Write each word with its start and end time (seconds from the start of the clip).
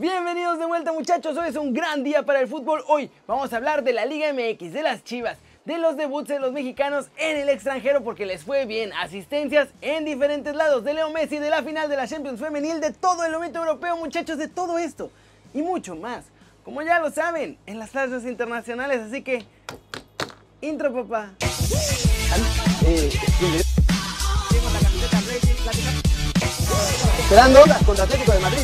Bienvenidos 0.00 0.60
de 0.60 0.66
vuelta 0.66 0.92
muchachos, 0.92 1.36
hoy 1.36 1.48
es 1.48 1.56
un 1.56 1.74
gran 1.74 2.04
día 2.04 2.22
para 2.22 2.38
el 2.38 2.46
fútbol. 2.46 2.84
Hoy 2.86 3.10
vamos 3.26 3.52
a 3.52 3.56
hablar 3.56 3.82
de 3.82 3.92
la 3.92 4.06
Liga 4.06 4.32
MX, 4.32 4.72
de 4.72 4.84
las 4.84 5.02
Chivas, 5.02 5.38
de 5.64 5.76
los 5.78 5.96
debuts 5.96 6.28
de 6.28 6.38
los 6.38 6.52
mexicanos 6.52 7.06
en 7.16 7.36
el 7.36 7.48
extranjero 7.48 8.04
porque 8.04 8.24
les 8.24 8.44
fue 8.44 8.64
bien, 8.64 8.92
asistencias 8.92 9.70
en 9.80 10.04
diferentes 10.04 10.54
lados, 10.54 10.84
de 10.84 10.94
Leo 10.94 11.10
Messi, 11.10 11.38
de 11.38 11.50
la 11.50 11.64
final 11.64 11.88
de 11.88 11.96
la 11.96 12.06
Champions 12.06 12.38
Femenil, 12.38 12.80
de 12.80 12.92
todo 12.92 13.24
el 13.24 13.32
momento 13.32 13.58
europeo 13.58 13.96
muchachos, 13.96 14.38
de 14.38 14.46
todo 14.46 14.78
esto 14.78 15.10
y 15.52 15.62
mucho 15.62 15.96
más. 15.96 16.26
Como 16.64 16.80
ya 16.82 17.00
lo 17.00 17.10
saben, 17.10 17.58
en 17.66 17.80
las 17.80 17.90
plazas 17.90 18.22
internacionales, 18.22 19.00
así 19.00 19.22
que... 19.22 19.44
Intro 20.60 20.92
papá. 20.92 21.32
Esperando 27.18 27.60
contra 27.84 28.04
Atlético 28.04 28.32
de 28.32 28.38
Madrid. 28.38 28.62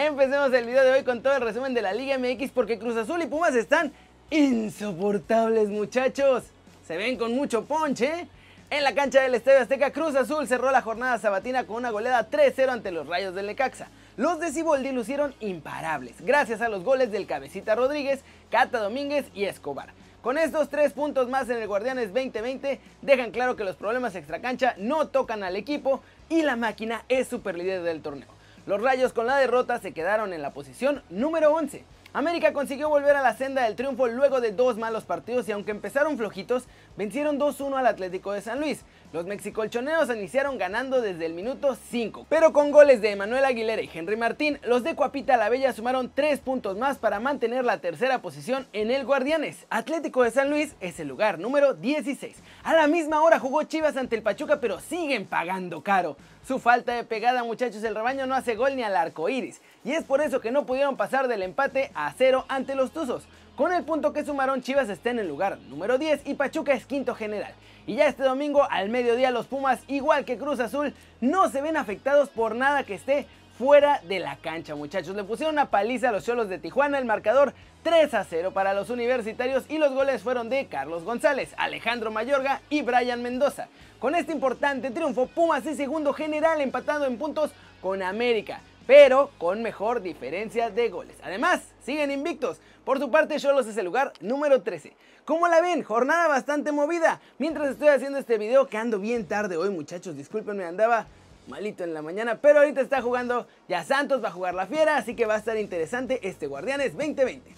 Empecemos 0.00 0.52
el 0.52 0.64
video 0.64 0.84
de 0.84 0.92
hoy 0.92 1.02
con 1.02 1.24
todo 1.24 1.34
el 1.34 1.42
resumen 1.42 1.74
de 1.74 1.82
la 1.82 1.92
Liga 1.92 2.16
MX 2.18 2.52
porque 2.52 2.78
Cruz 2.78 2.96
Azul 2.96 3.20
y 3.20 3.26
Pumas 3.26 3.56
están 3.56 3.92
insoportables 4.30 5.70
muchachos. 5.70 6.44
Se 6.86 6.96
ven 6.96 7.18
con 7.18 7.34
mucho 7.34 7.64
ponche. 7.64 8.28
En 8.70 8.84
la 8.84 8.94
cancha 8.94 9.22
del 9.22 9.34
Estadio 9.34 9.58
Azteca, 9.58 9.90
Cruz 9.90 10.14
Azul 10.14 10.46
cerró 10.46 10.70
la 10.70 10.82
jornada 10.82 11.18
sabatina 11.18 11.66
con 11.66 11.78
una 11.78 11.90
goleada 11.90 12.30
3-0 12.30 12.68
ante 12.68 12.92
los 12.92 13.08
Rayos 13.08 13.34
del 13.34 13.46
Necaxa. 13.46 13.88
Los 14.16 14.38
de 14.38 14.52
Ciboldi 14.52 14.92
lucieron 14.92 15.34
imparables, 15.40 16.14
gracias 16.20 16.60
a 16.60 16.68
los 16.68 16.84
goles 16.84 17.10
del 17.10 17.26
Cabecita 17.26 17.74
Rodríguez, 17.74 18.20
Cata 18.52 18.78
Domínguez 18.78 19.26
y 19.34 19.46
Escobar. 19.46 19.88
Con 20.22 20.38
estos 20.38 20.68
tres 20.68 20.92
puntos 20.92 21.28
más 21.28 21.50
en 21.50 21.56
el 21.56 21.66
Guardianes 21.66 22.14
2020 22.14 22.78
dejan 23.02 23.32
claro 23.32 23.56
que 23.56 23.64
los 23.64 23.74
problemas 23.74 24.14
extracancha 24.14 24.76
no 24.78 25.08
tocan 25.08 25.42
al 25.42 25.56
equipo 25.56 26.02
y 26.28 26.42
la 26.42 26.54
máquina 26.54 27.02
es 27.08 27.26
super 27.26 27.58
líder 27.58 27.82
del 27.82 28.00
torneo. 28.00 28.37
Los 28.68 28.82
Rayos 28.82 29.14
con 29.14 29.26
la 29.26 29.38
derrota 29.38 29.78
se 29.78 29.92
quedaron 29.92 30.34
en 30.34 30.42
la 30.42 30.52
posición 30.52 31.02
número 31.08 31.54
11. 31.54 31.86
América 32.12 32.52
consiguió 32.52 32.90
volver 32.90 33.16
a 33.16 33.22
la 33.22 33.34
senda 33.34 33.64
del 33.64 33.76
triunfo 33.76 34.08
luego 34.08 34.42
de 34.42 34.52
dos 34.52 34.76
malos 34.76 35.04
partidos 35.04 35.48
y 35.48 35.52
aunque 35.52 35.70
empezaron 35.70 36.18
flojitos, 36.18 36.64
vencieron 36.94 37.40
2-1 37.40 37.78
al 37.78 37.86
Atlético 37.86 38.32
de 38.32 38.42
San 38.42 38.60
Luis. 38.60 38.84
Los 39.10 39.24
mexicolchoneos 39.24 40.10
iniciaron 40.10 40.58
ganando 40.58 41.00
desde 41.00 41.24
el 41.24 41.32
minuto 41.32 41.78
5, 41.90 42.26
pero 42.28 42.52
con 42.52 42.70
goles 42.70 43.00
de 43.00 43.12
Emanuel 43.12 43.46
Aguilera 43.46 43.80
y 43.80 43.90
Henry 43.92 44.16
Martín, 44.16 44.58
los 44.64 44.84
de 44.84 44.94
Cuapita 44.94 45.38
la 45.38 45.48
Bella 45.48 45.72
sumaron 45.72 46.12
3 46.14 46.40
puntos 46.40 46.76
más 46.76 46.98
para 46.98 47.20
mantener 47.20 47.64
la 47.64 47.80
tercera 47.80 48.20
posición 48.20 48.66
en 48.74 48.90
el 48.90 49.06
Guardianes. 49.06 49.66
Atlético 49.70 50.24
de 50.24 50.30
San 50.30 50.50
Luis 50.50 50.76
es 50.80 51.00
el 51.00 51.08
lugar 51.08 51.38
número 51.38 51.72
16. 51.72 52.36
A 52.64 52.74
la 52.74 52.86
misma 52.86 53.22
hora 53.22 53.38
jugó 53.38 53.62
Chivas 53.62 53.96
ante 53.96 54.16
el 54.16 54.22
Pachuca, 54.22 54.60
pero 54.60 54.78
siguen 54.78 55.26
pagando 55.26 55.82
caro. 55.82 56.18
Su 56.48 56.58
falta 56.58 56.94
de 56.94 57.04
pegada, 57.04 57.44
muchachos, 57.44 57.84
el 57.84 57.94
rebaño 57.94 58.26
no 58.26 58.34
hace 58.34 58.56
gol 58.56 58.74
ni 58.74 58.82
al 58.82 58.96
arco 58.96 59.28
iris, 59.28 59.60
y 59.84 59.92
es 59.92 60.04
por 60.04 60.22
eso 60.22 60.40
que 60.40 60.50
no 60.50 60.64
pudieron 60.64 60.96
pasar 60.96 61.28
del 61.28 61.42
empate 61.42 61.90
a 61.94 62.10
cero 62.16 62.46
ante 62.48 62.74
los 62.74 62.90
Tuzos. 62.90 63.24
Con 63.54 63.70
el 63.70 63.84
punto 63.84 64.14
que 64.14 64.24
sumaron, 64.24 64.62
Chivas 64.62 64.88
está 64.88 65.10
en 65.10 65.18
el 65.18 65.28
lugar 65.28 65.58
número 65.68 65.98
10 65.98 66.22
y 66.24 66.32
Pachuca 66.32 66.72
es 66.72 66.86
quinto 66.86 67.14
general. 67.14 67.52
Y 67.86 67.96
ya 67.96 68.06
este 68.06 68.22
domingo 68.22 68.66
al 68.70 68.88
mediodía 68.88 69.30
los 69.30 69.44
Pumas, 69.44 69.80
igual 69.88 70.24
que 70.24 70.38
Cruz 70.38 70.58
Azul, 70.58 70.94
no 71.20 71.50
se 71.50 71.60
ven 71.60 71.76
afectados 71.76 72.30
por 72.30 72.54
nada 72.54 72.82
que 72.82 72.94
esté 72.94 73.26
fuera 73.58 74.00
de 74.06 74.20
la 74.20 74.36
cancha, 74.36 74.76
muchachos. 74.76 75.16
Le 75.16 75.24
pusieron 75.24 75.56
una 75.56 75.68
paliza 75.68 76.10
a 76.10 76.12
los 76.12 76.24
Cholos 76.24 76.48
de 76.48 76.58
Tijuana, 76.58 76.98
el 76.98 77.04
marcador 77.04 77.54
3 77.82 78.14
a 78.14 78.24
0 78.24 78.52
para 78.52 78.72
los 78.72 78.88
universitarios 78.88 79.64
y 79.68 79.78
los 79.78 79.92
goles 79.92 80.22
fueron 80.22 80.48
de 80.48 80.66
Carlos 80.66 81.02
González, 81.02 81.52
Alejandro 81.56 82.12
Mayorga 82.12 82.60
y 82.70 82.82
Brian 82.82 83.20
Mendoza. 83.20 83.68
Con 83.98 84.14
este 84.14 84.32
importante 84.32 84.92
triunfo, 84.92 85.26
Pumas 85.26 85.66
es 85.66 85.76
segundo 85.76 86.12
general 86.12 86.60
empatando 86.60 87.06
en 87.06 87.18
puntos 87.18 87.50
con 87.82 88.02
América 88.02 88.60
pero 88.88 89.30
con 89.36 89.60
mejor 89.60 90.00
diferencia 90.00 90.70
de 90.70 90.88
goles. 90.88 91.14
Además, 91.22 91.60
siguen 91.84 92.10
invictos. 92.10 92.58
Por 92.86 92.98
su 92.98 93.10
parte, 93.10 93.38
Cholos 93.38 93.66
es 93.66 93.76
el 93.76 93.84
lugar 93.84 94.14
número 94.20 94.62
13. 94.62 94.94
¿Cómo 95.26 95.46
la 95.46 95.60
ven? 95.60 95.82
Jornada 95.82 96.26
bastante 96.26 96.72
movida. 96.72 97.20
Mientras 97.36 97.68
estoy 97.68 97.88
haciendo 97.88 98.18
este 98.18 98.38
video, 98.38 98.66
que 98.66 98.78
ando 98.78 98.98
bien 98.98 99.28
tarde 99.28 99.58
hoy, 99.58 99.68
muchachos, 99.68 100.16
discúlpenme, 100.16 100.64
andaba 100.64 101.06
malito 101.48 101.82
en 101.82 101.94
la 101.94 102.02
mañana, 102.02 102.38
pero 102.40 102.60
ahorita 102.60 102.80
está 102.80 103.02
jugando 103.02 103.48
ya 103.68 103.82
Santos, 103.82 104.22
va 104.22 104.28
a 104.28 104.32
jugar 104.32 104.54
la 104.54 104.66
fiera, 104.66 104.96
así 104.96 105.16
que 105.16 105.26
va 105.26 105.34
a 105.34 105.38
estar 105.38 105.56
interesante 105.56 106.20
este 106.22 106.46
Guardianes 106.46 106.92
2020. 106.92 107.54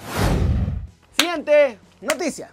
Siguiente 1.18 1.78
noticia. 2.00 2.50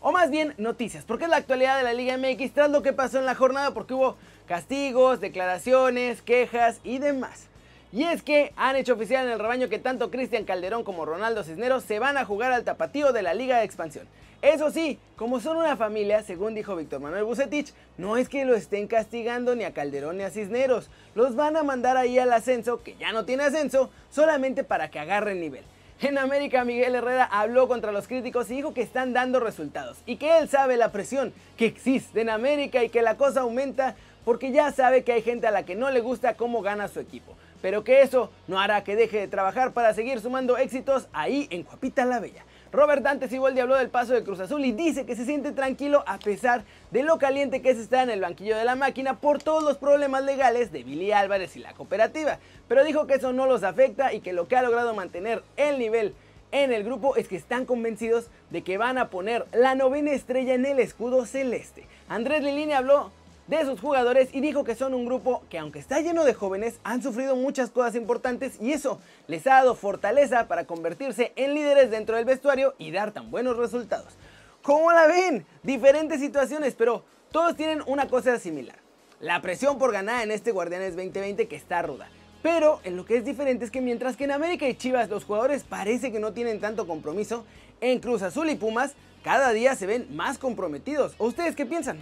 O 0.00 0.12
más 0.12 0.30
bien 0.30 0.54
noticias, 0.58 1.04
porque 1.04 1.24
es 1.24 1.30
la 1.30 1.36
actualidad 1.36 1.76
de 1.76 1.82
la 1.82 1.92
Liga 1.92 2.16
MX 2.18 2.52
tras 2.52 2.70
lo 2.70 2.82
que 2.82 2.92
pasó 2.92 3.18
en 3.18 3.26
la 3.26 3.34
jornada, 3.34 3.72
porque 3.72 3.94
hubo 3.94 4.16
castigos, 4.46 5.20
declaraciones, 5.20 6.22
quejas 6.22 6.80
y 6.84 6.98
demás. 6.98 7.48
Y 7.90 8.02
es 8.04 8.22
que 8.22 8.52
han 8.56 8.76
hecho 8.76 8.92
oficial 8.92 9.24
en 9.24 9.32
el 9.32 9.38
rebaño 9.38 9.70
que 9.70 9.78
tanto 9.78 10.10
Cristian 10.10 10.44
Calderón 10.44 10.84
como 10.84 11.06
Ronaldo 11.06 11.42
Cisneros 11.42 11.84
se 11.84 11.98
van 11.98 12.18
a 12.18 12.26
jugar 12.26 12.52
al 12.52 12.64
tapatío 12.64 13.12
de 13.12 13.22
la 13.22 13.32
Liga 13.32 13.58
de 13.58 13.64
Expansión. 13.64 14.06
Eso 14.42 14.70
sí, 14.70 14.98
como 15.16 15.40
son 15.40 15.56
una 15.56 15.74
familia, 15.74 16.22
según 16.22 16.54
dijo 16.54 16.76
Víctor 16.76 17.00
Manuel 17.00 17.24
Bucetich, 17.24 17.72
no 17.96 18.18
es 18.18 18.28
que 18.28 18.44
lo 18.44 18.54
estén 18.54 18.88
castigando 18.88 19.56
ni 19.56 19.64
a 19.64 19.72
Calderón 19.72 20.18
ni 20.18 20.24
a 20.24 20.30
Cisneros. 20.30 20.90
Los 21.14 21.34
van 21.34 21.56
a 21.56 21.62
mandar 21.62 21.96
ahí 21.96 22.18
al 22.18 22.32
ascenso, 22.32 22.82
que 22.82 22.94
ya 22.96 23.12
no 23.12 23.24
tiene 23.24 23.44
ascenso, 23.44 23.90
solamente 24.10 24.64
para 24.64 24.90
que 24.90 24.98
agarren 24.98 25.40
nivel. 25.40 25.64
En 26.00 26.18
América, 26.18 26.64
Miguel 26.64 26.94
Herrera 26.94 27.24
habló 27.24 27.68
contra 27.68 27.90
los 27.90 28.06
críticos 28.06 28.50
y 28.50 28.56
dijo 28.56 28.74
que 28.74 28.82
están 28.82 29.14
dando 29.14 29.40
resultados 29.40 29.96
y 30.04 30.16
que 30.16 30.38
él 30.38 30.48
sabe 30.48 30.76
la 30.76 30.92
presión 30.92 31.32
que 31.56 31.66
existe 31.66 32.20
en 32.20 32.28
América 32.28 32.84
y 32.84 32.90
que 32.90 33.02
la 33.02 33.16
cosa 33.16 33.40
aumenta 33.40 33.96
porque 34.24 34.52
ya 34.52 34.70
sabe 34.70 35.02
que 35.02 35.12
hay 35.12 35.22
gente 35.22 35.48
a 35.48 35.50
la 35.50 35.64
que 35.64 35.74
no 35.74 35.90
le 35.90 36.00
gusta 36.00 36.36
cómo 36.36 36.62
gana 36.62 36.86
su 36.86 37.00
equipo 37.00 37.34
pero 37.62 37.84
que 37.84 38.02
eso 38.02 38.30
no 38.46 38.60
hará 38.60 38.84
que 38.84 38.96
deje 38.96 39.18
de 39.18 39.28
trabajar 39.28 39.72
para 39.72 39.94
seguir 39.94 40.20
sumando 40.20 40.56
éxitos 40.56 41.08
ahí 41.12 41.46
en 41.50 41.62
Cuapita 41.62 42.04
la 42.04 42.20
Bella. 42.20 42.44
Robert 42.70 43.02
Dante 43.02 43.28
Siboldi 43.28 43.60
habló 43.60 43.76
del 43.76 43.88
paso 43.88 44.12
de 44.12 44.22
Cruz 44.22 44.40
Azul 44.40 44.64
y 44.64 44.72
dice 44.72 45.06
que 45.06 45.16
se 45.16 45.24
siente 45.24 45.52
tranquilo 45.52 46.04
a 46.06 46.18
pesar 46.18 46.64
de 46.90 47.02
lo 47.02 47.18
caliente 47.18 47.62
que 47.62 47.74
se 47.74 47.80
está 47.80 48.02
en 48.02 48.10
el 48.10 48.20
banquillo 48.20 48.56
de 48.56 48.64
la 48.64 48.76
máquina 48.76 49.20
por 49.20 49.42
todos 49.42 49.62
los 49.62 49.78
problemas 49.78 50.24
legales 50.24 50.70
de 50.70 50.84
Billy 50.84 51.12
Álvarez 51.12 51.56
y 51.56 51.60
la 51.60 51.72
cooperativa, 51.72 52.38
pero 52.68 52.84
dijo 52.84 53.06
que 53.06 53.14
eso 53.14 53.32
no 53.32 53.46
los 53.46 53.62
afecta 53.62 54.12
y 54.12 54.20
que 54.20 54.34
lo 54.34 54.48
que 54.48 54.56
ha 54.56 54.62
logrado 54.62 54.94
mantener 54.94 55.42
el 55.56 55.78
nivel 55.78 56.14
en 56.52 56.72
el 56.72 56.84
grupo 56.84 57.16
es 57.16 57.28
que 57.28 57.36
están 57.36 57.64
convencidos 57.64 58.28
de 58.50 58.62
que 58.62 58.78
van 58.78 58.98
a 58.98 59.08
poner 59.08 59.46
la 59.52 59.74
novena 59.74 60.12
estrella 60.12 60.54
en 60.54 60.66
el 60.66 60.78
escudo 60.78 61.26
celeste. 61.26 61.86
Andrés 62.08 62.42
Lilini 62.42 62.72
habló 62.72 63.12
de 63.48 63.64
sus 63.64 63.80
jugadores 63.80 64.28
y 64.32 64.40
dijo 64.40 64.62
que 64.62 64.74
son 64.74 64.94
un 64.94 65.06
grupo 65.06 65.42
que 65.48 65.58
aunque 65.58 65.78
está 65.78 66.00
lleno 66.00 66.24
de 66.24 66.34
jóvenes 66.34 66.78
han 66.84 67.02
sufrido 67.02 67.34
muchas 67.34 67.70
cosas 67.70 67.94
importantes 67.94 68.60
y 68.60 68.72
eso 68.72 69.00
les 69.26 69.46
ha 69.46 69.54
dado 69.54 69.74
fortaleza 69.74 70.46
para 70.48 70.66
convertirse 70.66 71.32
en 71.34 71.54
líderes 71.54 71.90
dentro 71.90 72.16
del 72.16 72.26
vestuario 72.26 72.74
y 72.78 72.90
dar 72.90 73.12
tan 73.12 73.30
buenos 73.30 73.56
resultados. 73.56 74.14
¿Cómo 74.62 74.92
la 74.92 75.06
ven? 75.06 75.46
Diferentes 75.62 76.20
situaciones, 76.20 76.74
pero 76.74 77.04
todos 77.32 77.56
tienen 77.56 77.82
una 77.86 78.06
cosa 78.06 78.38
similar. 78.38 78.78
La 79.18 79.40
presión 79.40 79.78
por 79.78 79.92
ganar 79.92 80.22
en 80.22 80.30
este 80.30 80.52
Guardianes 80.52 80.94
2020 80.94 81.48
que 81.48 81.56
está 81.56 81.80
ruda. 81.82 82.08
Pero 82.42 82.80
en 82.84 82.96
lo 82.96 83.04
que 83.04 83.16
es 83.16 83.24
diferente 83.24 83.64
es 83.64 83.70
que 83.70 83.80
mientras 83.80 84.16
que 84.16 84.24
en 84.24 84.32
América 84.32 84.68
y 84.68 84.74
Chivas 84.74 85.08
los 85.08 85.24
jugadores 85.24 85.64
parece 85.64 86.12
que 86.12 86.20
no 86.20 86.32
tienen 86.32 86.60
tanto 86.60 86.86
compromiso, 86.86 87.44
en 87.80 87.98
Cruz 87.98 88.22
Azul 88.22 88.50
y 88.50 88.56
Pumas 88.56 88.94
cada 89.22 89.52
día 89.52 89.74
se 89.74 89.86
ven 89.86 90.06
más 90.14 90.38
comprometidos. 90.38 91.14
¿O 91.18 91.26
ustedes 91.26 91.56
qué 91.56 91.66
piensan? 91.66 91.98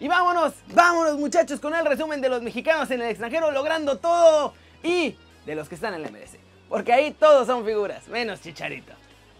Y 0.00 0.06
vámonos, 0.06 0.54
vámonos 0.74 1.18
muchachos 1.18 1.58
con 1.58 1.74
el 1.74 1.84
resumen 1.84 2.20
de 2.20 2.28
los 2.28 2.42
mexicanos 2.42 2.90
en 2.90 3.00
el 3.00 3.08
extranjero 3.08 3.50
logrando 3.50 3.98
todo 3.98 4.54
y 4.82 5.16
de 5.44 5.54
los 5.54 5.68
que 5.68 5.74
están 5.74 5.94
en 5.94 6.02
la 6.02 6.10
MLS. 6.10 6.36
Porque 6.68 6.92
ahí 6.92 7.12
todos 7.12 7.46
son 7.46 7.64
figuras, 7.64 8.06
menos 8.08 8.40
Chicharito. 8.40 8.92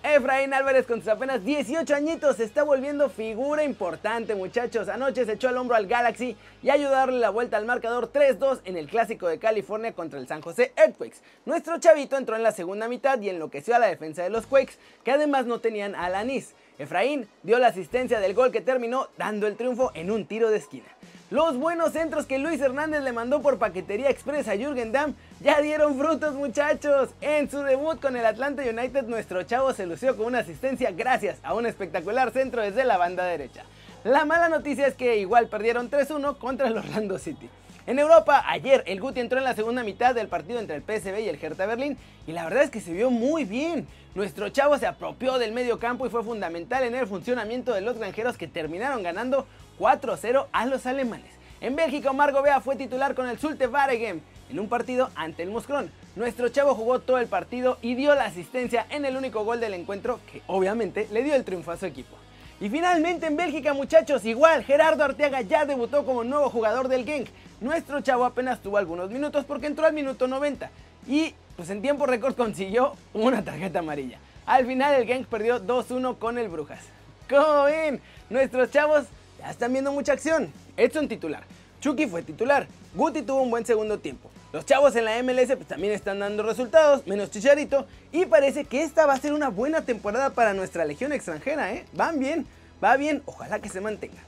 Efraín 0.05 0.55
Álvarez 0.55 0.87
con 0.87 1.01
sus 1.01 1.09
apenas 1.09 1.45
18 1.45 1.93
añitos 1.93 2.37
se 2.37 2.45
está 2.45 2.63
volviendo 2.63 3.11
figura 3.11 3.65
importante 3.65 4.37
muchachos. 4.37 4.89
Anoche 4.89 5.25
se 5.25 5.33
echó 5.33 5.49
al 5.49 5.57
hombro 5.57 5.75
al 5.75 5.89
Galaxy 5.89 6.37
y 6.63 6.71
ayudó 6.71 6.91
a 6.95 6.99
darle 6.99 7.19
la 7.19 7.31
vuelta 7.31 7.57
al 7.57 7.67
marcador 7.67 8.13
3-2 8.13 8.61
en 8.65 8.77
el 8.77 8.87
clásico 8.87 9.27
de 9.27 9.41
California 9.41 9.93
contra 9.93 10.21
el 10.21 10.29
San 10.29 10.41
José 10.41 10.73
Earthquakes. 10.77 11.19
Nuestro 11.47 11.81
chavito 11.81 12.17
entró 12.17 12.37
en 12.37 12.45
la 12.45 12.53
segunda 12.53 12.87
mitad 12.87 13.21
y 13.21 13.29
enloqueció 13.29 13.75
a 13.75 13.81
la 13.81 13.89
defensa 13.89 14.23
de 14.23 14.31
los 14.31 14.47
Quakes 14.47 14.75
que 15.03 15.11
además 15.11 15.47
no 15.47 15.59
tenían 15.59 15.97
a 15.97 16.07
Alanis. 16.07 16.55
Efraín 16.79 17.29
dio 17.43 17.59
la 17.59 17.67
asistencia 17.67 18.21
del 18.21 18.35
gol 18.35 18.53
que 18.53 18.61
terminó 18.61 19.09
dando 19.19 19.49
el 19.49 19.57
triunfo 19.57 19.91
en 19.95 20.13
un 20.13 20.27
tiro 20.27 20.51
de 20.51 20.59
esquina. 20.59 20.87
Los 21.31 21.59
buenos 21.59 21.93
centros 21.93 22.25
que 22.25 22.39
Luis 22.39 22.59
Hernández 22.59 23.03
le 23.03 23.13
mandó 23.13 23.43
por 23.43 23.59
paquetería 23.59 24.09
express 24.09 24.49
a 24.49 24.57
Jürgen 24.57 24.93
Damm 24.93 25.15
ya 25.41 25.61
dieron 25.61 25.99
frutos 25.99 26.35
muchachos. 26.35 27.11
En 27.21 27.51
su 27.51 27.63
debut 27.63 28.01
con 28.01 28.17
el 28.17 28.25
Atlanta 28.25 28.63
United 28.63 29.03
nuestro 29.03 29.43
chavo 29.43 29.75
se 29.75 29.85
lució 29.85 30.17
con 30.17 30.25
una 30.25 30.39
asistencia 30.39 30.91
gracias 30.91 31.37
a 31.43 31.53
un 31.53 31.67
espectacular 31.67 32.31
centro 32.31 32.63
desde 32.63 32.87
la 32.87 32.97
banda 32.97 33.27
derecha. 33.27 33.65
La 34.05 34.25
mala 34.25 34.49
noticia 34.49 34.87
es 34.87 34.95
que 34.95 35.19
igual 35.19 35.49
perdieron 35.49 35.91
3-1 35.91 36.39
contra 36.39 36.69
el 36.69 36.79
Orlando 36.79 37.19
City. 37.19 37.51
En 37.87 37.99
Europa, 37.99 38.45
ayer 38.47 38.83
el 38.87 38.99
Guti 38.99 39.21
entró 39.21 39.37
en 39.37 39.45
la 39.45 39.55
segunda 39.55 39.83
mitad 39.83 40.15
del 40.15 40.29
partido 40.29 40.61
entre 40.61 40.77
el 40.77 40.83
PSV 40.83 41.21
y 41.21 41.29
el 41.29 41.43
Hertha 41.43 41.67
Berlín 41.67 41.99
y 42.27 42.33
la 42.33 42.45
verdad 42.45 42.63
es 42.63 42.71
que 42.71 42.81
se 42.81 42.95
vio 42.95 43.11
muy 43.11 43.45
bien. 43.45 43.87
Nuestro 44.15 44.49
chavo 44.49 44.79
se 44.79 44.87
apropió 44.87 45.39
del 45.39 45.53
medio 45.53 45.79
campo 45.79 46.07
y 46.07 46.11
fue 46.11 46.25
fundamental 46.25 46.85
en 46.85 46.95
el 46.95 47.07
funcionamiento 47.07 47.75
de 47.75 47.83
los 47.83 47.99
granjeros 47.99 48.39
que 48.39 48.49
terminaron 48.49 49.03
ganando 49.03 49.47
4-0 49.79 50.47
a 50.53 50.67
los 50.67 50.87
alemanes. 50.87 51.31
En 51.61 51.77
Bélgica, 51.77 52.11
Omar 52.11 52.33
Gobea 52.33 52.61
fue 52.61 52.77
titular 52.77 53.15
con 53.15 53.29
el 53.29 53.39
Zulte 53.39 53.67
Waregem 53.67 54.21
en 54.51 54.61
un 54.61 54.69
partido 54.69 55.11
ante 55.15 55.43
el 55.43 55.51
Moscrón. 55.51 55.91
Nuestro 56.17 56.49
chavo 56.49 56.75
jugó 56.75 57.01
todo 57.01 57.19
el 57.19 57.27
partido 57.27 57.79
y 57.83 57.95
dio 57.95 58.15
la 58.15 58.25
asistencia 58.25 58.87
en 58.91 59.05
el 59.05 59.17
único 59.17 59.45
gol 59.45 59.61
del 59.61 59.75
encuentro 59.75 60.21
que 60.31 60.43
obviamente 60.47 61.09
le 61.13 61.23
dio 61.23 61.35
el 61.35 61.45
triunfo 61.45 61.71
a 61.71 61.77
su 61.77 61.87
equipo. 61.87 62.17
Y 62.61 62.71
finalmente 62.71 63.27
en 63.27 63.37
Bélgica 63.37 63.73
muchachos, 63.73 64.25
igual 64.25 64.65
Gerardo 64.65 65.05
Arteaga 65.05 65.43
ya 65.43 65.65
debutó 65.65 66.05
como 66.05 66.25
nuevo 66.25 66.51
jugador 66.51 66.89
del 66.89 67.05
Genk. 67.05 67.29
Nuestro 67.61 68.01
chavo 68.01 68.25
apenas 68.25 68.61
tuvo 68.61 68.79
algunos 68.79 69.11
minutos 69.11 69.45
porque 69.45 69.67
entró 69.67 69.87
al 69.87 69.93
minuto 69.93 70.27
90 70.27 70.71
y 71.07 71.35
pues 71.57 71.71
en 71.71 71.83
tiempo 71.83 72.07
récord 72.07 72.35
consiguió 72.35 72.95
una 73.15 73.45
tarjeta 73.45 73.79
amarilla. 73.79 74.19
Al 74.47 74.67
final 74.67 74.95
el 74.95 75.07
Genk 75.07 75.27
perdió 75.27 75.65
2-1 75.65 76.19
con 76.19 76.39
el 76.39 76.49
Brujas. 76.49 76.85
¿Cómo 77.29 77.65
ven? 77.65 78.01
Nuestros 78.31 78.71
chavos 78.71 79.05
ya 79.39 79.51
están 79.51 79.73
viendo 79.73 79.93
mucha 79.93 80.13
acción. 80.13 80.53
Edson 80.77 81.09
titular. 81.09 81.45
Chucky 81.81 82.07
fue 82.07 82.23
titular. 82.23 82.67
Guti 82.95 83.23
tuvo 83.23 83.43
un 83.43 83.51
buen 83.51 83.65
segundo 83.65 83.99
tiempo. 83.99 84.31
Los 84.53 84.65
chavos 84.65 84.97
en 84.97 85.05
la 85.05 85.23
MLS 85.23 85.55
pues, 85.55 85.69
también 85.69 85.93
están 85.93 86.19
dando 86.21 86.43
resultados, 86.43 87.07
menos 87.07 87.31
Chicharito, 87.31 87.87
y 88.13 88.25
parece 88.25 88.65
que 88.65 88.83
esta 88.83 89.05
va 89.05 89.13
a 89.13 89.21
ser 89.21 89.35
una 89.35 89.51
buena 89.51 89.83
temporada 89.83 90.31
para 90.31 90.55
nuestra 90.55 90.87
legión 90.87 91.13
extranjera, 91.13 91.75
¿eh? 91.75 91.85
Van 91.93 92.19
bien, 92.19 92.47
va 92.83 92.97
bien, 92.97 93.23
ojalá 93.27 93.61
que 93.61 93.69
se 93.69 93.83
mantenga. 93.83 94.25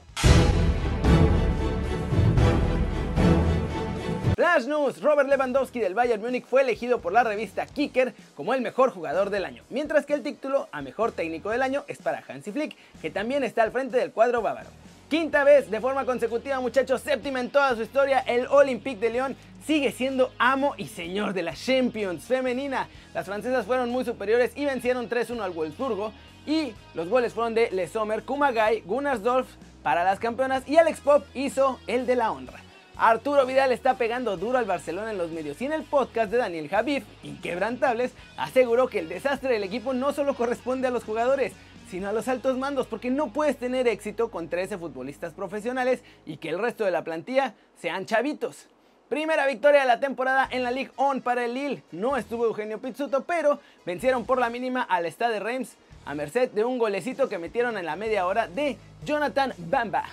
Flash 4.35 4.65
News, 4.65 5.01
Robert 5.01 5.29
Lewandowski 5.29 5.79
del 5.79 5.93
Bayern 5.93 6.21
Múnich 6.21 6.45
fue 6.45 6.61
elegido 6.61 6.99
por 6.99 7.13
la 7.13 7.23
revista 7.23 7.65
Kicker 7.65 8.13
como 8.35 8.53
el 8.53 8.61
mejor 8.61 8.91
jugador 8.91 9.29
del 9.29 9.45
año, 9.45 9.63
mientras 9.69 10.05
que 10.05 10.13
el 10.13 10.23
título 10.23 10.67
a 10.71 10.81
mejor 10.81 11.11
técnico 11.11 11.49
del 11.49 11.61
año 11.61 11.83
es 11.87 11.97
para 11.97 12.23
Hansi 12.27 12.51
Flick, 12.51 12.75
que 13.01 13.09
también 13.09 13.43
está 13.43 13.63
al 13.63 13.71
frente 13.71 13.97
del 13.97 14.11
cuadro 14.11 14.41
bávaro. 14.41 14.69
Quinta 15.11 15.43
vez 15.43 15.69
de 15.69 15.81
forma 15.81 16.05
consecutiva, 16.05 16.61
muchachos, 16.61 17.01
séptima 17.01 17.41
en 17.41 17.49
toda 17.49 17.75
su 17.75 17.81
historia, 17.81 18.19
el 18.19 18.47
Olympique 18.47 18.97
de 18.97 19.09
Lyon 19.09 19.35
sigue 19.67 19.91
siendo 19.91 20.31
amo 20.37 20.73
y 20.77 20.87
señor 20.87 21.33
de 21.33 21.43
la 21.43 21.53
Champions 21.53 22.23
femenina. 22.23 22.87
Las 23.13 23.25
francesas 23.25 23.65
fueron 23.65 23.89
muy 23.89 24.05
superiores 24.05 24.53
y 24.55 24.63
vencieron 24.63 25.09
3-1 25.09 25.41
al 25.41 25.51
Wolfsburgo. 25.51 26.13
Y 26.47 26.71
los 26.93 27.09
goles 27.09 27.33
fueron 27.33 27.53
de 27.53 27.69
Le 27.71 27.89
Sommer, 27.89 28.23
Kumagai, 28.23 28.83
Gunnarsdorf 28.85 29.49
para 29.83 30.05
las 30.05 30.17
campeonas 30.17 30.63
y 30.65 30.77
Alex 30.77 31.01
Pop 31.01 31.25
hizo 31.33 31.77
el 31.87 32.05
de 32.05 32.15
la 32.15 32.31
honra. 32.31 32.61
Arturo 32.95 33.45
Vidal 33.45 33.73
está 33.73 33.95
pegando 33.95 34.37
duro 34.37 34.59
al 34.59 34.65
Barcelona 34.65 35.11
en 35.11 35.17
los 35.17 35.31
medios 35.31 35.61
y 35.61 35.65
en 35.65 35.73
el 35.73 35.83
podcast 35.83 36.31
de 36.31 36.37
Daniel 36.37 36.69
Javif, 36.69 37.03
Inquebrantables, 37.23 38.13
aseguró 38.37 38.87
que 38.87 38.99
el 38.99 39.09
desastre 39.09 39.55
del 39.55 39.63
equipo 39.63 39.93
no 39.93 40.13
solo 40.13 40.35
corresponde 40.35 40.87
a 40.87 40.91
los 40.91 41.03
jugadores, 41.03 41.51
sino 41.91 42.07
a 42.07 42.13
los 42.13 42.29
altos 42.29 42.57
mandos, 42.57 42.87
porque 42.87 43.11
no 43.11 43.33
puedes 43.33 43.57
tener 43.57 43.85
éxito 43.85 44.31
con 44.31 44.47
13 44.47 44.77
futbolistas 44.77 45.33
profesionales 45.33 46.01
y 46.25 46.37
que 46.37 46.47
el 46.47 46.57
resto 46.57 46.85
de 46.85 46.91
la 46.91 47.03
plantilla 47.03 47.53
sean 47.75 48.05
chavitos. 48.05 48.69
Primera 49.09 49.45
victoria 49.45 49.81
de 49.81 49.87
la 49.87 49.99
temporada 49.99 50.47
en 50.49 50.63
la 50.63 50.71
Ligue 50.71 50.93
1 50.95 51.21
para 51.21 51.43
el 51.43 51.53
Lille. 51.53 51.83
No 51.91 52.15
estuvo 52.15 52.45
Eugenio 52.45 52.79
Pizzuto, 52.79 53.25
pero 53.25 53.59
vencieron 53.85 54.25
por 54.25 54.39
la 54.39 54.49
mínima 54.49 54.83
al 54.83 55.05
Stade 55.11 55.41
Reims 55.41 55.75
a 56.05 56.15
merced 56.15 56.51
de 56.51 56.63
un 56.63 56.77
golecito 56.77 57.27
que 57.27 57.37
metieron 57.37 57.77
en 57.77 57.85
la 57.85 57.97
media 57.97 58.25
hora 58.25 58.47
de 58.47 58.77
Jonathan 59.03 59.53
Bamba. 59.57 60.05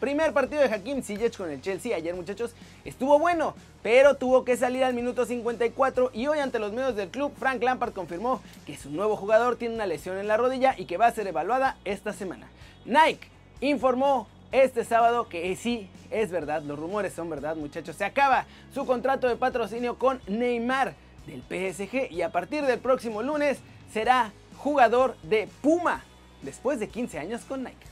Primer 0.00 0.32
partido 0.32 0.60
de 0.60 0.74
Hakim 0.74 1.04
Ziyech 1.04 1.36
con 1.36 1.48
el 1.52 1.60
Chelsea 1.60 1.94
ayer 1.94 2.16
muchachos 2.16 2.52
estuvo 2.84 3.20
bueno, 3.20 3.54
pero 3.82 4.14
tuvo 4.14 4.44
que 4.44 4.56
salir 4.56 4.84
al 4.84 4.94
minuto 4.94 5.26
54 5.26 6.10
y 6.12 6.26
hoy 6.26 6.38
ante 6.38 6.58
los 6.58 6.72
medios 6.72 6.96
del 6.96 7.10
club 7.10 7.32
Frank 7.38 7.62
Lampard 7.62 7.92
confirmó 7.92 8.40
que 8.66 8.76
su 8.76 8.90
nuevo 8.90 9.16
jugador 9.16 9.56
tiene 9.56 9.74
una 9.74 9.86
lesión 9.86 10.18
en 10.18 10.28
la 10.28 10.36
rodilla 10.36 10.74
y 10.78 10.84
que 10.84 10.96
va 10.96 11.06
a 11.06 11.12
ser 11.12 11.26
evaluada 11.26 11.76
esta 11.84 12.12
semana. 12.12 12.48
Nike 12.84 13.28
informó 13.60 14.28
este 14.52 14.84
sábado 14.84 15.28
que 15.28 15.54
sí, 15.56 15.88
es 16.10 16.30
verdad, 16.30 16.62
los 16.62 16.78
rumores 16.78 17.12
son 17.14 17.30
verdad 17.30 17.56
muchachos, 17.56 17.96
se 17.96 18.04
acaba 18.04 18.46
su 18.72 18.86
contrato 18.86 19.28
de 19.28 19.36
patrocinio 19.36 19.98
con 19.98 20.20
Neymar 20.26 20.94
del 21.26 21.42
PSG 21.42 22.12
y 22.12 22.22
a 22.22 22.30
partir 22.30 22.64
del 22.64 22.78
próximo 22.78 23.22
lunes 23.22 23.58
será 23.92 24.32
jugador 24.58 25.16
de 25.22 25.48
Puma 25.60 26.04
después 26.42 26.78
de 26.80 26.88
15 26.88 27.18
años 27.18 27.42
con 27.42 27.64
Nike. 27.64 27.86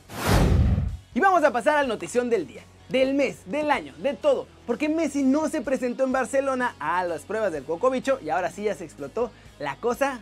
Y 1.15 1.21
vamos 1.21 1.43
a 1.43 1.53
pasar 1.53 1.77
al 1.77 1.89
notición 1.89 2.31
del 2.31 2.47
día, 2.47 2.63
del 2.91 3.15
mes, 3.15 3.39
del 3.47 3.71
año, 3.71 3.95
de 3.99 4.15
todo, 4.15 4.47
porque 4.67 4.89
Messi 4.89 5.23
no 5.23 5.49
se 5.49 5.61
presentó 5.61 6.05
en 6.05 6.13
Barcelona 6.13 6.75
a 6.81 7.05
las 7.05 7.23
pruebas 7.23 7.53
del 7.53 7.65
Cocobicho 7.65 8.19
y 8.23 8.31
ahora 8.31 8.51
sí 8.51 8.65
ya 8.65 8.75
se 8.75 8.85
explotó 8.85 9.31
la 9.59 9.77
cosa 9.77 10.21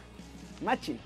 machín. 0.62 1.00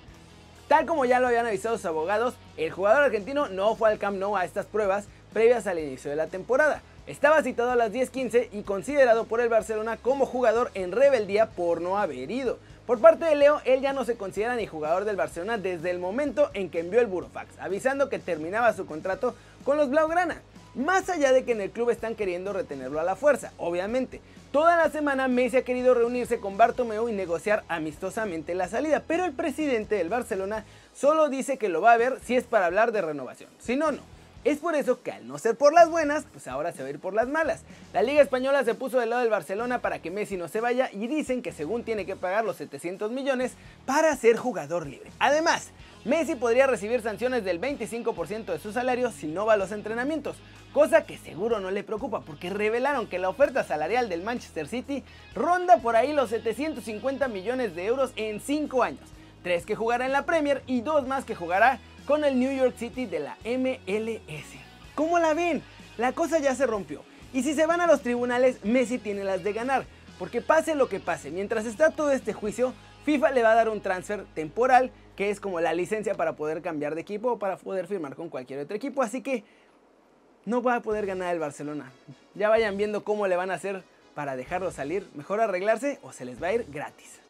Tal 0.69 0.87
como 0.87 1.05
ya 1.05 1.21
lo 1.21 1.29
habían 1.29 1.47
avisado 1.47 1.77
sus 1.77 1.87
abogados, 1.87 2.35
el 2.57 2.71
jugador 2.71 3.05
argentino 3.05 3.49
no 3.49 3.77
fue 3.77 3.91
al 3.91 3.99
Camp 3.99 4.19
Nou 4.19 4.37
a 4.37 4.45
estas 4.45 4.67
pruebas 4.67 5.07
previas 5.33 5.67
al 5.67 5.79
inicio 5.79 6.11
de 6.11 6.17
la 6.17 6.27
temporada. 6.27 6.83
Estaba 7.07 7.43
citado 7.43 7.71
a 7.71 7.77
las 7.77 7.93
10:15 7.93 8.49
y 8.53 8.63
considerado 8.63 9.25
por 9.25 9.41
el 9.41 9.49
Barcelona 9.49 9.97
como 9.97 10.25
jugador 10.25 10.71
en 10.75 10.93
rebeldía 10.93 11.51
por 11.51 11.81
no 11.81 11.99
haber 11.99 12.31
ido. 12.31 12.59
Por 12.87 13.01
parte 13.01 13.25
de 13.25 13.37
Leo, 13.37 13.61
él 13.65 13.81
ya 13.81 13.93
no 13.93 14.05
se 14.05 14.17
considera 14.17 14.57
ni 14.57 14.67
jugador 14.67 15.05
del 15.05 15.17
Barcelona 15.17 15.59
desde 15.59 15.91
el 15.91 15.99
momento 15.99 16.51
en 16.55 16.71
que 16.71 16.81
envió 16.81 17.01
el 17.01 17.07
burofax, 17.07 17.59
avisando 17.59 18.09
que 18.09 18.19
terminaba 18.19 18.73
su 18.73 18.87
contrato 18.87 19.35
con 19.65 19.77
los 19.77 19.91
Blaugrana. 19.91 20.43
Más 20.75 21.11
allá 21.11 21.33
de 21.33 21.45
que 21.45 21.53
en 21.53 21.61
el 21.61 21.71
club 21.71 21.91
están 21.91 22.15
queriendo 22.15 22.55
retenerlo 22.55 22.99
a 22.99 23.05
la 23.05 23.15
fuerza, 23.15 23.53
obviamente. 23.59 24.23
Toda 24.53 24.75
la 24.77 24.91
semana 24.91 25.29
Messi 25.29 25.59
ha 25.59 25.65
querido 25.65 25.93
reunirse 25.93 26.39
con 26.39 26.57
Bartomeu 26.57 27.11
y 27.11 27.13
negociar 27.13 27.63
amistosamente 27.69 28.55
la 28.55 28.69
salida, 28.69 29.03
pero 29.07 29.27
el 29.27 29.33
presidente 29.33 29.97
del 29.97 30.09
Barcelona 30.09 30.65
solo 30.95 31.29
dice 31.29 31.59
que 31.59 31.69
lo 31.69 31.83
va 31.83 31.93
a 31.93 31.99
ver 31.99 32.19
si 32.25 32.37
es 32.37 32.45
para 32.45 32.67
hablar 32.67 32.91
de 32.93 33.03
renovación, 33.03 33.51
si 33.59 33.77
no, 33.77 33.93
no. 33.93 34.01
Es 34.45 34.59
por 34.59 34.75
eso 34.75 35.03
que 35.03 35.13
al 35.13 35.29
no 35.29 35.39
ser 35.39 35.57
por 35.57 35.73
las 35.73 35.89
buenas, 35.89 36.25
pues 36.33 36.49
ahora 36.49 36.73
se 36.73 36.83
va 36.83 36.89
a 36.89 36.91
ir 36.91 36.99
por 36.99 37.15
las 37.15 37.29
malas. 37.29 37.61
La 37.93 38.03
Liga 38.03 38.21
Española 38.21 38.65
se 38.65 38.75
puso 38.75 38.99
del 38.99 39.11
lado 39.11 39.23
del 39.23 39.31
Barcelona 39.31 39.81
para 39.81 40.01
que 40.01 40.11
Messi 40.11 40.37
no 40.37 40.49
se 40.49 40.61
vaya 40.61 40.91
y 40.93 41.07
dicen 41.07 41.43
que 41.43 41.53
según 41.53 41.85
tiene 41.85 42.07
que 42.07 42.17
pagar 42.17 42.45
los 42.45 42.57
700 42.57 43.13
millones 43.13 43.53
para 43.87 44.17
ser 44.17 44.37
jugador 44.37 44.87
libre. 44.87 45.13
Además, 45.21 45.69
Messi 46.05 46.35
podría 46.35 46.67
recibir 46.67 47.01
sanciones 47.01 47.45
del 47.45 47.61
25% 47.61 48.47
de 48.47 48.59
su 48.59 48.73
salario 48.73 49.13
si 49.13 49.29
no 49.29 49.47
va 49.47 49.53
a 49.53 49.57
los 49.57 49.71
entrenamientos, 49.71 50.35
cosa 50.73 51.07
que 51.07 51.17
seguro 51.17 51.61
no 51.61 51.71
le 51.71 51.85
preocupa 51.85 52.23
porque 52.23 52.51
revelaron 52.51 53.07
que 53.07 53.21
la 53.21 53.29
oferta 53.29 53.63
salarial 53.63 54.09
del 54.09 54.23
Manchester 54.23 54.67
City 54.67 55.05
ronda 55.37 55.77
por 55.77 55.95
ahí 55.95 56.13
los 56.13 56.31
750 56.31 57.29
millones 57.29 57.77
de 57.77 57.87
euros 57.87 58.13
en 58.17 58.41
5 58.41 58.83
años, 58.83 59.09
3 59.45 59.65
que 59.65 59.77
jugará 59.77 60.05
en 60.05 60.11
la 60.11 60.27
Premier 60.27 60.65
y 60.67 60.81
2 60.81 61.07
más 61.07 61.25
que 61.25 61.37
jugará 61.37 61.79
con 62.05 62.25
el 62.25 62.37
New 62.37 62.53
York 62.53 62.75
City 62.77 63.07
de 63.07 63.21
la 63.21 63.37
MLS. 63.45 64.57
¿Cómo 64.97 65.21
la 65.21 65.35
ven? 65.35 65.63
La 65.99 66.11
cosa 66.11 66.41
ya 66.41 66.57
se 66.57 66.67
rompió. 66.67 67.05
Y 67.33 67.45
si 67.45 67.55
se 67.55 67.67
van 67.67 67.81
a 67.81 67.87
los 67.87 68.03
tribunales, 68.03 68.65
Messi 68.65 68.99
tiene 68.99 69.23
las 69.23 69.45
de 69.45 69.53
ganar. 69.53 69.85
Porque 70.19 70.41
pase 70.41 70.75
lo 70.75 70.89
que 70.89 70.99
pase, 70.99 71.31
mientras 71.31 71.65
está 71.65 71.91
todo 71.91 72.11
este 72.11 72.33
juicio, 72.33 72.75
FIFA 73.05 73.31
le 73.31 73.43
va 73.43 73.53
a 73.53 73.57
dar 73.57 73.69
un 73.69 73.81
transfer 73.81 74.25
temporal, 74.35 74.91
que 75.17 75.31
es 75.31 75.41
como 75.41 75.61
la 75.61 75.75
licencia 75.75 76.15
para 76.15 76.37
poder 76.37 76.63
cambiar 76.63 76.95
de 76.95 77.01
equipo 77.01 77.33
o 77.33 77.39
para 77.39 77.57
poder 77.57 77.87
firmar 77.87 78.15
con 78.15 78.29
cualquier 78.29 78.61
otro 78.61 78.77
equipo. 78.77 79.03
Así 79.03 79.23
que 79.23 79.45
no 80.45 80.63
va 80.63 80.77
a 80.77 80.81
poder 80.81 81.07
ganar 81.07 81.33
el 81.33 81.41
Barcelona. 81.41 81.93
Ya 82.35 82.49
vayan 82.49 82.77
viendo 82.77 83.05
cómo 83.05 83.27
le 83.27 83.37
van 83.37 83.51
a 83.51 83.55
hacer 83.55 83.83
para 84.15 84.37
dejarlo 84.37 84.71
salir. 84.71 85.09
Mejor 85.15 85.41
arreglarse 85.41 85.99
o 86.03 86.13
se 86.13 86.25
les 86.25 86.43
va 86.43 86.49
a 86.49 86.53
ir 86.55 86.67
gratis. 86.71 87.21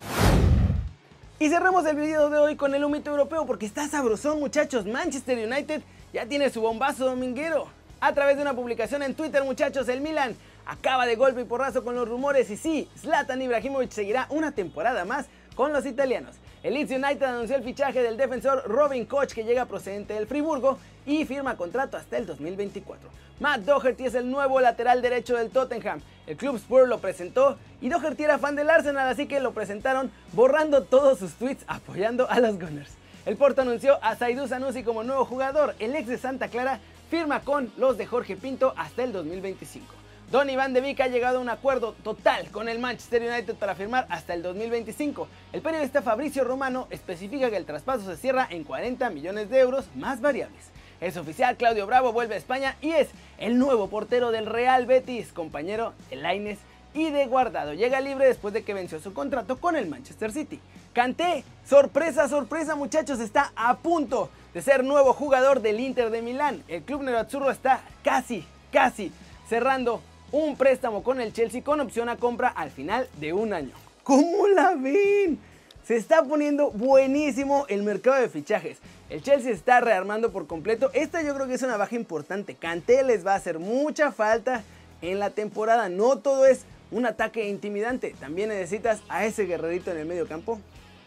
Y 1.38 1.48
cerramos 1.48 1.84
el 1.86 1.96
video 1.96 2.30
de 2.30 2.38
hoy 2.38 2.56
con 2.56 2.74
el 2.74 2.84
humito 2.84 3.10
europeo 3.10 3.46
porque 3.46 3.66
está 3.66 3.88
sabrosón 3.88 4.38
muchachos. 4.38 4.86
Manchester 4.86 5.44
United 5.46 5.82
ya 6.12 6.26
tiene 6.26 6.50
su 6.50 6.60
bombazo 6.60 7.04
dominguero. 7.04 7.66
A 8.00 8.14
través 8.14 8.36
de 8.36 8.42
una 8.42 8.54
publicación 8.54 9.02
en 9.02 9.14
Twitter 9.14 9.42
muchachos, 9.44 9.88
el 9.88 10.00
Milan 10.00 10.36
acaba 10.66 11.06
de 11.06 11.16
golpe 11.16 11.40
y 11.40 11.44
porrazo 11.44 11.84
con 11.84 11.94
los 11.94 12.08
rumores 12.08 12.50
y 12.50 12.56
sí, 12.56 12.88
Zlatan 12.98 13.42
Ibrahimovic 13.42 13.90
seguirá 13.90 14.26
una 14.30 14.52
temporada 14.52 15.04
más 15.04 15.26
con 15.54 15.72
los 15.72 15.86
italianos. 15.86 16.36
El 16.62 16.74
Leeds 16.74 16.92
United 16.92 17.22
anunció 17.24 17.56
el 17.56 17.64
fichaje 17.64 18.02
del 18.02 18.16
defensor 18.16 18.62
Robin 18.68 19.04
Koch 19.04 19.32
que 19.32 19.42
llega 19.42 19.66
procedente 19.66 20.14
del 20.14 20.28
Friburgo 20.28 20.78
y 21.04 21.24
firma 21.24 21.56
contrato 21.56 21.96
hasta 21.96 22.16
el 22.16 22.24
2024. 22.24 23.08
Matt 23.40 23.62
Doherty 23.62 24.06
es 24.06 24.14
el 24.14 24.30
nuevo 24.30 24.60
lateral 24.60 25.02
derecho 25.02 25.36
del 25.36 25.50
Tottenham. 25.50 26.00
El 26.24 26.36
club 26.36 26.54
Spurs 26.54 26.88
lo 26.88 26.98
presentó 26.98 27.58
y 27.80 27.88
Doherty 27.88 28.22
era 28.22 28.38
fan 28.38 28.54
del 28.54 28.70
Arsenal 28.70 29.08
así 29.08 29.26
que 29.26 29.40
lo 29.40 29.50
presentaron 29.50 30.12
borrando 30.34 30.84
todos 30.84 31.18
sus 31.18 31.32
tweets 31.32 31.64
apoyando 31.66 32.30
a 32.30 32.38
los 32.38 32.54
Gunners. 32.54 32.92
El 33.26 33.36
Porto 33.36 33.62
anunció 33.62 33.98
a 34.00 34.14
Saidou 34.14 34.46
Sanusi 34.46 34.84
como 34.84 35.02
nuevo 35.02 35.24
jugador. 35.24 35.74
El 35.80 35.96
ex 35.96 36.06
de 36.06 36.18
Santa 36.18 36.46
Clara 36.46 36.78
firma 37.10 37.40
con 37.40 37.72
los 37.76 37.98
de 37.98 38.06
Jorge 38.06 38.36
Pinto 38.36 38.72
hasta 38.76 39.02
el 39.02 39.12
2025. 39.12 40.01
Don 40.32 40.48
Iván 40.48 40.72
de 40.72 40.80
Vic 40.80 40.98
ha 41.00 41.08
llegado 41.08 41.36
a 41.36 41.40
un 41.42 41.50
acuerdo 41.50 41.92
total 42.02 42.48
con 42.50 42.70
el 42.70 42.78
Manchester 42.78 43.20
United 43.20 43.54
para 43.54 43.74
firmar 43.74 44.06
hasta 44.08 44.32
el 44.32 44.42
2025. 44.42 45.28
El 45.52 45.60
periodista 45.60 46.00
Fabricio 46.00 46.42
Romano 46.42 46.86
especifica 46.88 47.50
que 47.50 47.58
el 47.58 47.66
traspaso 47.66 48.06
se 48.06 48.16
cierra 48.16 48.46
en 48.48 48.64
40 48.64 49.10
millones 49.10 49.50
de 49.50 49.60
euros 49.60 49.84
más 49.94 50.22
variables. 50.22 50.70
Es 51.02 51.18
oficial, 51.18 51.58
Claudio 51.58 51.86
Bravo 51.86 52.14
vuelve 52.14 52.34
a 52.34 52.38
España 52.38 52.76
y 52.80 52.92
es 52.92 53.10
el 53.36 53.58
nuevo 53.58 53.90
portero 53.90 54.30
del 54.30 54.46
Real 54.46 54.86
Betis, 54.86 55.34
compañero 55.34 55.92
de 56.08 56.16
Laines 56.16 56.60
y 56.94 57.10
de 57.10 57.26
Guardado. 57.26 57.74
Llega 57.74 58.00
libre 58.00 58.24
después 58.24 58.54
de 58.54 58.64
que 58.64 58.72
venció 58.72 59.00
su 59.00 59.12
contrato 59.12 59.60
con 59.60 59.76
el 59.76 59.86
Manchester 59.86 60.32
City. 60.32 60.60
Canté, 60.94 61.44
sorpresa, 61.66 62.26
sorpresa 62.26 62.74
muchachos, 62.74 63.20
está 63.20 63.52
a 63.54 63.76
punto 63.76 64.30
de 64.54 64.62
ser 64.62 64.82
nuevo 64.82 65.12
jugador 65.12 65.60
del 65.60 65.78
Inter 65.78 66.08
de 66.08 66.22
Milán. 66.22 66.64
El 66.68 66.84
club 66.84 67.02
nerazzurro 67.02 67.50
está 67.50 67.82
casi, 68.02 68.46
casi 68.72 69.12
cerrando 69.46 70.00
un 70.32 70.56
préstamo 70.56 71.02
con 71.02 71.20
el 71.20 71.32
Chelsea 71.32 71.62
con 71.62 71.80
opción 71.80 72.08
a 72.08 72.16
compra 72.16 72.48
al 72.48 72.70
final 72.70 73.06
de 73.20 73.34
un 73.34 73.52
año. 73.52 73.72
¿Cómo 74.02 74.48
la 74.48 74.74
ven? 74.74 75.38
Se 75.84 75.96
está 75.96 76.24
poniendo 76.24 76.70
buenísimo 76.70 77.66
el 77.68 77.82
mercado 77.82 78.20
de 78.20 78.30
fichajes. 78.30 78.78
El 79.10 79.22
Chelsea 79.22 79.52
está 79.52 79.80
rearmando 79.80 80.32
por 80.32 80.46
completo. 80.46 80.90
Esta 80.94 81.22
yo 81.22 81.34
creo 81.34 81.46
que 81.46 81.54
es 81.54 81.62
una 81.62 81.76
baja 81.76 81.96
importante. 81.96 82.54
Kanté 82.54 83.02
les 83.02 83.26
va 83.26 83.34
a 83.34 83.36
hacer 83.36 83.58
mucha 83.58 84.10
falta 84.10 84.64
en 85.02 85.18
la 85.18 85.30
temporada. 85.30 85.90
No 85.90 86.18
todo 86.18 86.46
es 86.46 86.64
un 86.90 87.04
ataque 87.04 87.48
intimidante. 87.48 88.14
También 88.18 88.48
necesitas 88.48 89.02
a 89.08 89.26
ese 89.26 89.44
guerrerito 89.44 89.90
en 89.90 89.98
el 89.98 90.06
medio 90.06 90.26
campo 90.26 90.60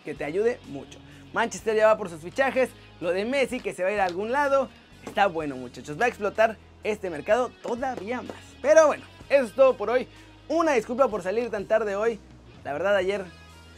que 0.03 0.13
te 0.13 0.23
ayude 0.23 0.59
mucho. 0.67 0.99
Manchester 1.33 1.75
ya 1.75 1.87
va 1.87 1.97
por 1.97 2.09
sus 2.09 2.21
fichajes. 2.21 2.69
Lo 3.01 3.11
de 3.11 3.25
Messi 3.25 3.59
que 3.59 3.73
se 3.73 3.81
va 3.81 3.89
a 3.89 3.93
ir 3.93 3.99
a 3.99 4.05
algún 4.05 4.31
lado. 4.31 4.69
Está 5.03 5.25
bueno 5.25 5.55
muchachos. 5.55 5.99
Va 5.99 6.05
a 6.05 6.09
explotar 6.09 6.57
este 6.83 7.09
mercado 7.09 7.49
todavía 7.63 8.21
más. 8.21 8.37
Pero 8.61 8.87
bueno, 8.87 9.03
eso 9.29 9.45
es 9.45 9.53
todo 9.53 9.75
por 9.75 9.89
hoy. 9.89 10.07
Una 10.47 10.73
disculpa 10.73 11.07
por 11.07 11.23
salir 11.23 11.49
tan 11.49 11.65
tarde 11.65 11.95
hoy. 11.95 12.19
La 12.63 12.73
verdad 12.73 12.95
ayer 12.95 13.25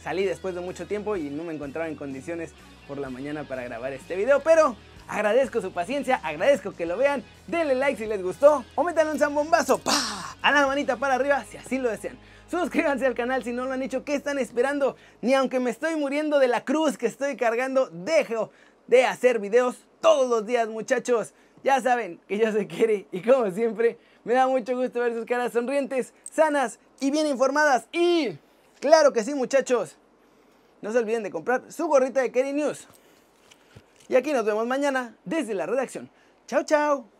salí 0.02 0.24
después 0.24 0.54
de 0.54 0.60
mucho 0.60 0.86
tiempo 0.86 1.16
y 1.16 1.30
no 1.30 1.44
me 1.44 1.54
encontraba 1.54 1.88
en 1.88 1.96
condiciones 1.96 2.52
por 2.86 2.98
la 2.98 3.10
mañana 3.10 3.44
para 3.44 3.62
grabar 3.62 3.92
este 3.92 4.16
video. 4.16 4.40
Pero 4.40 4.76
agradezco 5.06 5.60
su 5.60 5.72
paciencia, 5.72 6.20
agradezco 6.22 6.72
que 6.72 6.86
lo 6.86 6.96
vean. 6.96 7.24
Denle 7.46 7.74
like 7.74 7.98
si 7.98 8.06
les 8.06 8.22
gustó 8.22 8.64
o 8.74 8.84
métanle 8.84 9.12
un 9.12 9.18
zambombazo. 9.18 9.80
A 10.42 10.52
la 10.52 10.66
manita 10.66 10.96
para 10.96 11.14
arriba 11.14 11.44
si 11.44 11.56
así 11.56 11.78
lo 11.78 11.88
desean. 11.88 12.18
Suscríbanse 12.50 13.06
al 13.06 13.14
canal 13.14 13.44
si 13.44 13.52
no 13.52 13.64
lo 13.64 13.72
han 13.72 13.82
hecho. 13.82 14.04
¿Qué 14.04 14.14
están 14.14 14.38
esperando? 14.38 14.96
Ni 15.20 15.34
aunque 15.34 15.60
me 15.60 15.70
estoy 15.70 15.96
muriendo 15.96 16.38
de 16.38 16.48
la 16.48 16.64
cruz 16.64 16.96
que 16.96 17.06
estoy 17.06 17.36
cargando, 17.36 17.88
dejo 17.90 18.50
de 18.86 19.04
hacer 19.04 19.38
videos 19.38 19.76
todos 20.00 20.28
los 20.28 20.46
días, 20.46 20.68
muchachos. 20.68 21.34
Ya 21.64 21.80
saben 21.80 22.20
que 22.26 22.38
ya 22.38 22.52
se 22.52 22.66
quiere 22.66 23.06
y 23.12 23.20
como 23.20 23.50
siempre, 23.50 23.98
me 24.28 24.34
da 24.34 24.46
mucho 24.46 24.76
gusto 24.76 25.00
ver 25.00 25.14
sus 25.14 25.24
caras 25.24 25.54
sonrientes, 25.54 26.12
sanas 26.30 26.78
y 27.00 27.10
bien 27.10 27.26
informadas. 27.26 27.88
Y 27.92 28.36
claro 28.78 29.10
que 29.10 29.24
sí, 29.24 29.34
muchachos. 29.34 29.96
No 30.82 30.92
se 30.92 30.98
olviden 30.98 31.22
de 31.22 31.30
comprar 31.30 31.72
su 31.72 31.86
gorrita 31.86 32.20
de 32.20 32.30
Kerry 32.30 32.52
News. 32.52 32.86
Y 34.06 34.16
aquí 34.16 34.34
nos 34.34 34.44
vemos 34.44 34.66
mañana 34.66 35.16
desde 35.24 35.54
la 35.54 35.64
redacción. 35.64 36.10
Chao, 36.46 36.62
chao. 36.62 37.17